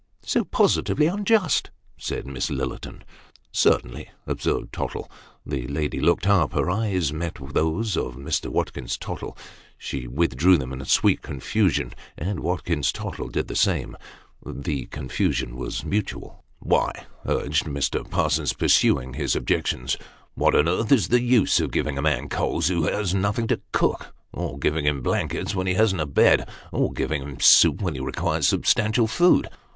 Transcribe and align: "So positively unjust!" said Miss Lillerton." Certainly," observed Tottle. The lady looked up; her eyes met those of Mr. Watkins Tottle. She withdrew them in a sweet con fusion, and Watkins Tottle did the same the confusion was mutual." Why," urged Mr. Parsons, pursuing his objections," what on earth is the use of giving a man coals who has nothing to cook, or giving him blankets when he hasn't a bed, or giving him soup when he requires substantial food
"So 0.25 0.43
positively 0.43 1.05
unjust!" 1.05 1.69
said 1.99 2.25
Miss 2.25 2.49
Lillerton." 2.49 3.03
Certainly," 3.51 4.09
observed 4.25 4.73
Tottle. 4.73 5.07
The 5.45 5.67
lady 5.67 5.99
looked 5.99 6.25
up; 6.25 6.53
her 6.53 6.71
eyes 6.71 7.13
met 7.13 7.37
those 7.53 7.95
of 7.95 8.15
Mr. 8.15 8.47
Watkins 8.49 8.97
Tottle. 8.97 9.37
She 9.77 10.07
withdrew 10.07 10.57
them 10.57 10.73
in 10.73 10.81
a 10.81 10.85
sweet 10.85 11.21
con 11.21 11.39
fusion, 11.39 11.93
and 12.17 12.39
Watkins 12.39 12.91
Tottle 12.91 13.27
did 13.27 13.47
the 13.47 13.55
same 13.55 13.95
the 14.43 14.87
confusion 14.87 15.55
was 15.55 15.85
mutual." 15.85 16.43
Why," 16.59 17.05
urged 17.27 17.65
Mr. 17.65 18.09
Parsons, 18.09 18.53
pursuing 18.53 19.13
his 19.13 19.35
objections," 19.35 19.97
what 20.33 20.55
on 20.55 20.67
earth 20.67 20.91
is 20.91 21.09
the 21.09 21.21
use 21.21 21.59
of 21.59 21.69
giving 21.69 21.99
a 21.99 22.01
man 22.01 22.27
coals 22.27 22.69
who 22.69 22.85
has 22.85 23.13
nothing 23.13 23.45
to 23.49 23.61
cook, 23.71 24.15
or 24.33 24.57
giving 24.57 24.85
him 24.87 25.03
blankets 25.03 25.53
when 25.53 25.67
he 25.67 25.75
hasn't 25.75 26.01
a 26.01 26.07
bed, 26.07 26.49
or 26.71 26.91
giving 26.91 27.21
him 27.21 27.39
soup 27.39 27.83
when 27.83 27.93
he 27.93 27.99
requires 28.01 28.47
substantial 28.47 29.05
food 29.05 29.47